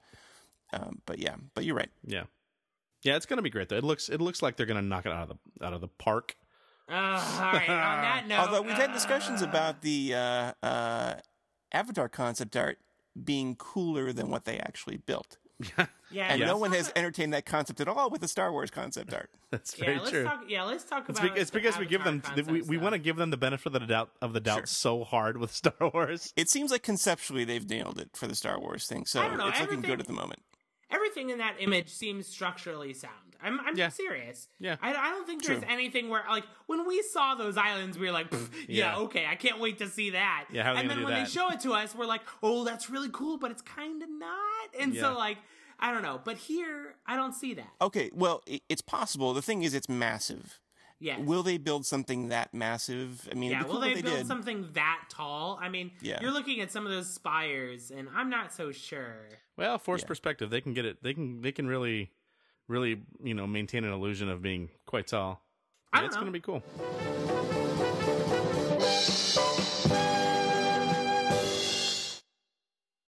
[0.72, 1.90] Um, but yeah, but you're right.
[2.04, 2.24] Yeah,
[3.06, 3.76] yeah, it's gonna be great though.
[3.76, 5.88] It looks it looks like they're gonna knock it out of the out of the
[5.88, 6.36] park.
[6.88, 7.68] Uh, all right.
[7.68, 11.14] On that note, Although we've had uh, discussions about the uh, uh,
[11.72, 12.78] Avatar concept art
[13.24, 15.38] being cooler than what they actually built.
[16.08, 18.70] Yeah, and let's no one has entertained that concept at all with the Star Wars
[18.70, 19.28] concept art.
[19.50, 20.22] That's Yeah, very let's true.
[20.24, 20.44] talk.
[20.46, 21.34] Yeah, let's talk It's, about.
[21.34, 23.30] be- it's the because we give them Avatar we, concept we want to give them
[23.30, 26.32] the benefit of the doubt of the doubt so hard with Star Wars.
[26.36, 29.58] It seems like conceptually they've nailed it for the Star Wars thing, so know, it's
[29.60, 30.42] looking good at the moment.
[30.90, 33.12] Everything in that image seems structurally sound.
[33.42, 33.88] I'm, I'm Yeah.
[33.90, 34.48] serious.
[34.58, 34.76] Yeah.
[34.80, 35.68] I, I don't think there's True.
[35.68, 38.96] anything where like when we saw those islands, we were like, yeah, Yeah.
[38.98, 40.46] okay, I can't wait to see that.
[40.50, 41.24] Yeah, how are and then do when that?
[41.26, 44.08] they show it to us, we're like, oh, that's really cool, but it's kind of
[44.10, 44.68] not.
[44.80, 45.02] And Yeah.
[45.02, 45.38] so like,
[45.78, 46.20] I don't know.
[46.24, 47.68] But here, I don't see that.
[47.82, 49.34] Okay, well, i- it's possible.
[49.34, 50.58] The thing is, it's massive.
[50.98, 51.18] Yeah.
[51.18, 53.28] Will they build something that massive?
[53.30, 54.26] I mean, yeah, it'd be will cool they if build did.
[54.26, 55.58] something that tall?
[55.60, 56.18] I mean, Yeah.
[56.22, 59.28] you're looking at some of those spires, and I'm not so sure.
[59.56, 61.02] Well, force perspective, they can get it.
[61.02, 62.12] They can they can really,
[62.68, 65.42] really you know maintain an illusion of being quite tall.
[65.92, 66.62] I Yeah, don't it's going to be cool.